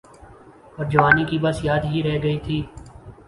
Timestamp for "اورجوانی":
0.77-1.23